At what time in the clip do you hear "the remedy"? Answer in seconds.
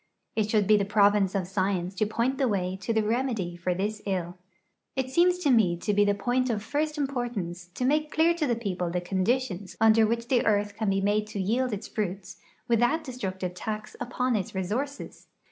2.91-3.55